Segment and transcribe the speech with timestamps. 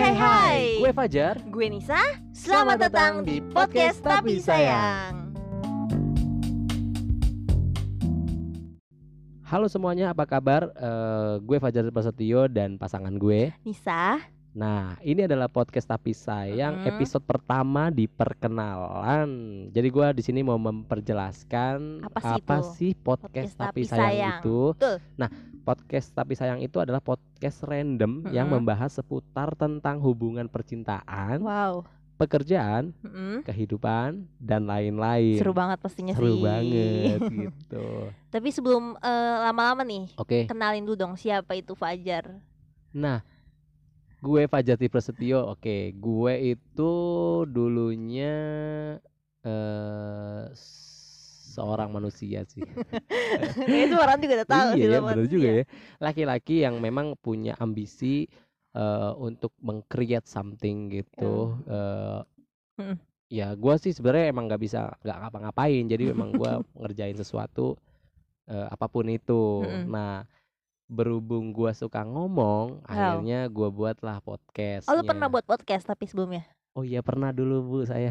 [0.00, 0.58] hai hai.
[0.80, 1.34] Gue Fajar.
[1.44, 2.00] Gue Nisa.
[2.32, 5.28] Selamat, datang di podcast Tapi Sayang.
[9.44, 10.72] Halo semuanya, apa kabar?
[10.72, 13.52] Eh, gue Fajar Prasetyo dan pasangan gue.
[13.60, 14.16] Nisa.
[14.50, 16.86] Nah, ini adalah podcast Tapi Sayang Mm.
[16.90, 19.30] episode pertama di perkenalan.
[19.70, 22.58] Jadi gue di sini mau memperjelaskan Apa sih itu?
[22.74, 24.34] sih podcast, Podcast Tapi, Tapi Sayang, Sayang.
[24.36, 24.58] itu.
[24.74, 24.94] Betul.
[25.14, 25.28] Nah,
[25.60, 28.58] podcast Tapi Sayang itu adalah podcast random yang Mm-mm.
[28.58, 31.86] membahas seputar tentang hubungan percintaan, Wow.
[32.16, 33.46] pekerjaan, Mm-mm.
[33.46, 35.38] kehidupan dan lain-lain.
[35.38, 36.42] Seru banget pastinya Seru sih.
[36.42, 37.86] banget gitu.
[38.28, 40.44] Tapi sebelum eh, lama-lama nih, Oke.
[40.44, 42.34] kenalin dulu dong siapa itu Fajar.
[42.90, 43.22] Nah,
[44.20, 45.52] gue Fajati Prasetyo.
[45.56, 46.92] Oke, gue itu
[47.48, 48.34] dulunya
[49.40, 50.44] eh
[51.50, 52.62] seorang manusia sih.
[53.88, 55.64] itu orang juga tahu iya, sih ya, lo bener juga ya.
[55.98, 58.28] Laki-laki yang memang punya ambisi
[58.76, 61.56] eh, untuk meng-create something gitu.
[61.66, 62.20] Eh,
[62.80, 62.96] Mm.
[63.28, 65.84] ya, gue sih sebenarnya emang nggak bisa nggak ngapa-ngapain.
[65.84, 66.48] Jadi memang gue
[66.80, 67.76] ngerjain sesuatu
[68.48, 69.68] eh, apa pun itu.
[69.68, 69.84] Mm-mm.
[69.92, 70.24] Nah,
[70.90, 74.90] berhubung gue suka ngomong, akhirnya gue buatlah podcast.
[74.90, 76.42] Oh lu pernah buat podcast tapi sebelumnya?
[76.74, 78.10] Oh iya pernah dulu bu saya.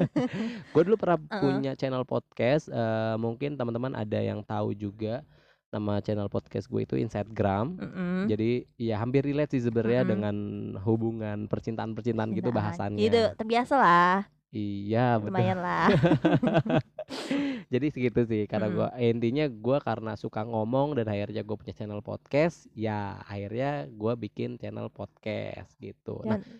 [0.72, 1.40] gue dulu pernah Uh-uh.
[1.40, 2.68] punya channel podcast.
[2.68, 5.24] eh, mungkin teman-teman ada yang tahu juga
[5.70, 7.78] nama channel podcast gue itu Instagram.
[7.78, 8.18] Mm-mm.
[8.26, 10.12] Jadi ya hampir relate sih sebenarnya Mm-mm.
[10.12, 10.36] dengan
[10.82, 12.98] hubungan percintaan-percintaan gitu Nah, bahasannya.
[12.98, 14.16] Jadi udah terbiasa lah,
[14.50, 15.30] Iya betul.
[15.30, 15.88] lumayan lah.
[17.72, 18.74] Jadi segitu sih karena Mm.
[18.74, 24.18] gua intinya gua karena suka ngomong dan akhirnya gue punya channel podcast, ya akhirnya gua
[24.18, 26.18] bikin channel podcast gitu.
[26.26, 26.58] Nah, Dan-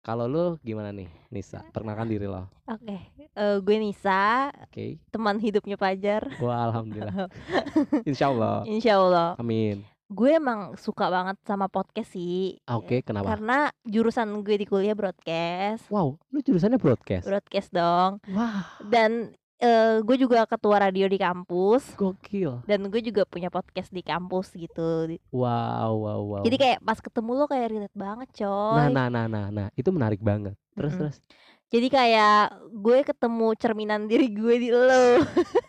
[0.00, 1.60] kalau lu gimana nih, Nisa?
[1.74, 2.46] Perkenalkan diri lo.
[2.64, 5.02] Oke, eh, gue Nisa, Oke.
[5.10, 6.22] teman hidupnya Fajar.
[6.38, 7.26] Wah, alhamdulillah.
[8.08, 8.62] Insya Allah.
[8.64, 9.34] Insya Allah.
[9.36, 9.82] Amin.
[10.06, 12.62] Gue emang suka banget sama podcast sih.
[12.64, 13.34] Oke, kenapa?
[13.34, 17.26] Karena jurusan gue di kuliah broadcast, Wow, lu jurusannya broadcast.
[17.26, 18.22] broadcast dong.
[18.30, 21.98] Wah, Dan eh, gue juga ketua radio di kampus.
[21.98, 22.62] gokil.
[22.64, 25.10] Dan gue juga punya podcast di kampus gitu.
[25.34, 26.42] Wow, wow, wow.
[26.46, 28.78] Jadi kayak pas ketemu lo kayak relate banget coy.
[28.78, 30.54] Nah, nah, nah, nah, nah, itu menarik banget.
[30.70, 31.00] Terus, Mm-mm.
[31.02, 31.18] terus.
[31.66, 35.18] Jadi kayak gue ketemu cerminan diri gue di lo.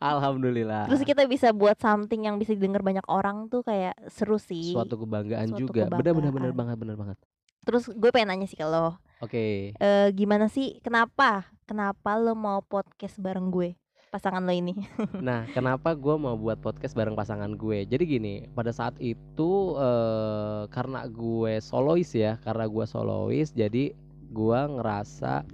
[0.00, 0.86] Alhamdulillah.
[0.88, 4.72] Terus kita bisa buat something yang bisa didengar banyak orang tuh kayak seru sih.
[4.72, 5.88] Suatu kebanggaan Suatu juga.
[5.88, 6.56] Bener, bener, bener kebanggaan.
[6.56, 7.16] banget, bener banget.
[7.60, 8.96] Terus gue pengen nanya sih ke lo.
[9.20, 9.76] Oke.
[9.76, 13.76] eh gimana sih kenapa kenapa lo mau podcast bareng gue
[14.08, 14.72] pasangan lo ini
[15.20, 17.84] Nah, kenapa gue mau buat podcast bareng pasangan gue?
[17.84, 23.92] Jadi gini, pada saat itu eh, karena gue solois ya, karena gue solois, jadi
[24.32, 25.44] gue ngerasa,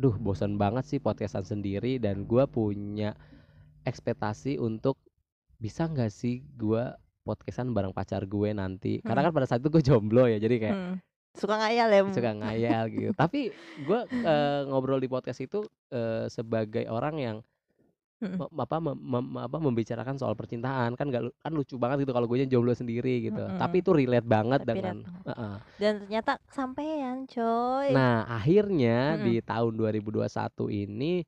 [0.00, 3.12] duh bosan banget sih podcastan sendiri dan gue punya
[3.84, 4.96] ekspektasi untuk
[5.60, 6.82] bisa nggak sih gue
[7.24, 9.04] podcastan bareng pacar gue nanti?
[9.04, 9.28] Karena Hmm.
[9.28, 10.94] kan pada saat itu gue jomblo ya, jadi kayak Hmm,
[11.36, 13.10] suka ngayal ya suka ngayal gitu.
[13.12, 14.00] Tapi gue
[14.32, 17.36] eh, ngobrol di podcast itu eh, sebagai orang yang
[18.20, 18.36] Mm-mm.
[18.46, 22.12] me- apa mem- mem- apa membicarakan soal percintaan kan gak lu- kan lucu banget gitu
[22.12, 23.40] kalau gue jomblo sendiri gitu.
[23.40, 23.82] Tapi Mm-mm.
[23.82, 24.96] itu relate banget Tapi dengan.
[25.24, 25.54] Heeh.
[25.76, 29.24] dan ternyata sampean coy Nah, akhirnya Mm-mm.
[29.24, 30.28] di tahun 2021
[30.68, 31.24] ini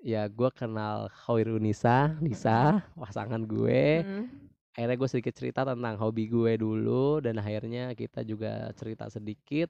[0.00, 4.00] ya gue kenal Hoirunisa, Nisa, pasangan gue.
[4.00, 4.24] Mm.
[4.74, 9.68] Akhirnya gue sedikit cerita tentang hobi gue dulu dan akhirnya kita juga cerita sedikit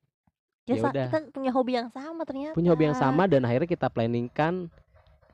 [0.64, 1.08] Ya, Ya sa- udah.
[1.12, 4.72] kita punya hobi yang sama ternyata punya hobi yang sama dan akhirnya kita planningkan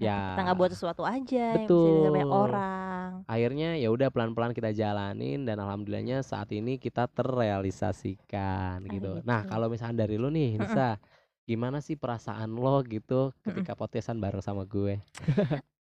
[0.00, 2.24] ya kita nggak buat sesuatu aja yang bisa Betul.
[2.26, 9.20] orang akhirnya ya udah pelan-pelan kita jalanin dan alhamdulillahnya saat ini kita terrealisasikan gitu.
[9.20, 9.50] Akhirnya Nah, gitu.
[9.52, 10.56] kalau misalnya dari lu nih.
[10.58, 10.96] Nisa,
[11.44, 14.98] gimana sih perasaan lo gitu ketika podcastan bareng sama gue?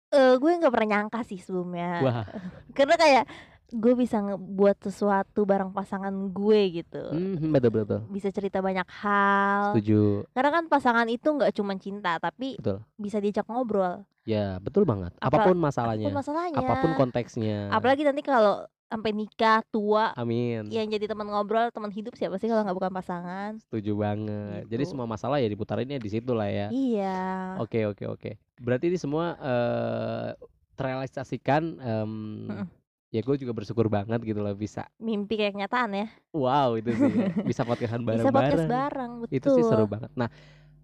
[0.10, 2.26] Eh, gue nggak pernah nyangka sih sebelumnya Wah,
[2.74, 3.24] karena kayak
[3.72, 9.74] gue bisa ngebuat sesuatu bareng pasangan gue gitu hmm, betul betul, bisa cerita banyak hal
[9.74, 10.26] Setuju.
[10.32, 12.82] karena kan pasangan itu nggak cuma cinta tapi Betul.
[12.96, 15.10] bisa diajak ngobrol Ya, betul banget.
[15.18, 17.60] Apa- Apa pun masalahnya, apa pun masalahnya apa pun konteksnya.
[17.72, 20.66] apalagi nanti kalau sampai nikah tua Amin.
[20.68, 24.66] yang jadi teman ngobrol teman hidup siapa sih kalau nggak bukan pasangan Setuju banget.
[24.66, 24.92] Jadi Gitu.
[24.92, 26.68] semua masalah ya diputarinnya di situ lah ya.
[26.70, 28.32] iya Oke oke oke.
[28.60, 30.30] Berarti ini semua eh
[30.76, 31.64] terrealisasikan.
[31.76, 32.12] em,
[32.46, 32.68] Mm-mm.
[33.10, 34.86] Ya gue juga bersyukur banget gitu loh bisa.
[34.98, 37.34] mimpi kayak kenyataan ya Wow itu sih ya.
[37.50, 38.70] bisa podcastan bisa podcast bareng-bareng.
[38.70, 40.12] bareng betul Itu sih seru banget.
[40.14, 40.30] Nah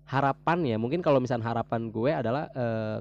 [0.04, 2.98] harapan ya mungkin kalau misalnya harapan gue adalah eh,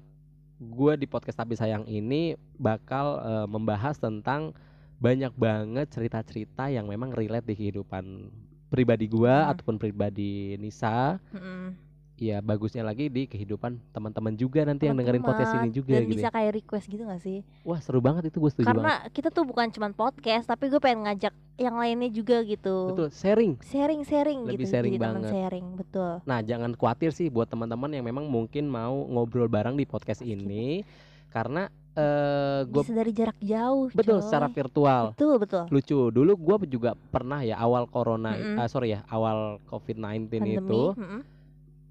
[0.57, 4.53] gue di podcast tapi sayang ini bakal eh, membahas tentang
[4.97, 8.29] banyak banget cerita-cerita yang memang relate di kehidupan
[8.67, 9.51] pribadi gue Hmm.
[9.51, 11.73] ataupun pribadi Nisa Mm-mm.
[12.15, 16.15] Ya bagusnya lagi di kehidupan teman-teman juga nanti yang dengerin podcast ini juga dan gitu.
[16.15, 16.33] bisa ya.
[16.33, 18.79] kayak request gitu gak sih Wah seru banget itu gue setuju banget.
[18.79, 23.11] karena kita tuh bukan cuman podcast tapi gue pengen ngajak yang lainnya juga gitu Betul
[23.11, 23.53] sharing.
[23.63, 25.31] sharing sharing Lebih gitu sharing jadi teman banget.
[25.35, 29.83] sharing betul Nah jangan khawatir sih buat teman-teman yang memang mungkin mau ngobrol bareng di
[29.83, 30.87] podcast ini
[31.31, 34.27] karena eh gue bisa dari jarak jauh betul coy.
[34.27, 35.05] secara virtual.
[35.15, 38.59] betul betul lucu dulu gua juga pernah ya awal corona Mm-mm.
[38.59, 41.21] ah, sorry ya awal covid 19 pandemi itu mm-mm.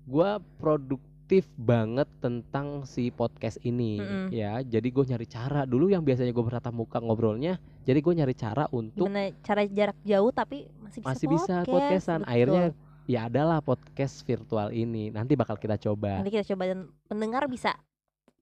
[0.04, 3.98] Gua produktif banget tentang si podcast ini.
[3.98, 4.28] Mm-mm.
[4.30, 5.66] ya jadi gue nyari cara.
[5.66, 9.98] Dulu yang biasanya gue bertatap muka ngobrolnya jadi gue nyari cara untuk gimana cara jarak
[10.08, 12.20] jauh tapi masih bisa masih bisa podcast, podcastan.
[12.24, 12.32] Betul.
[12.32, 12.66] akhirnya
[13.04, 15.12] ya adalah podcast virtual ini.
[15.12, 16.24] Nanti bakal kita coba.
[16.24, 17.76] Nanti kita coba dan pendengar bisa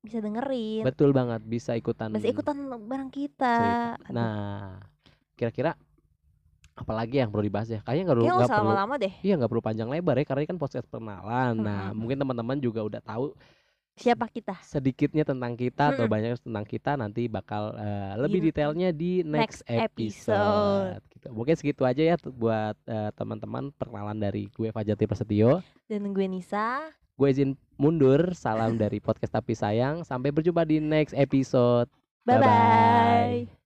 [0.01, 0.81] bisa dengerin.
[0.81, 2.57] Betul banget bisa ikutan bisa ikutan
[2.89, 3.57] bareng kita.
[4.09, 4.81] Nah
[5.37, 5.73] kira-kira
[6.71, 9.63] apalagi yang perlu dibahas ya kayaknya nggak perlu nggak perlu lama-lama deh Iya nggak perlu
[9.63, 11.53] panjang lebar ya karena ini kan podcast perkenalan.
[11.59, 11.97] Nah Mm-mm.
[11.99, 13.35] mungkin teman-teman juga udah tahu
[13.91, 16.15] siapa kita sedikitnya tentang kita atau Mm-mm.
[16.15, 20.31] banyak tentang kita nanti bakal eh, lebih Di detailnya di next, next episode.
[20.31, 21.01] episode.
[21.11, 21.27] Gitu.
[21.29, 25.59] Mungkin segitu aja ya buat eh, teman-teman perkenalan dari gue Fajati Prasetyo.
[25.85, 28.33] dan gue Nisa Gue izin mundur.
[28.33, 30.01] Salam dari podcast tapi sayang.
[30.01, 31.85] Sampai berjumpa di next episode.
[32.23, 33.60] bye bye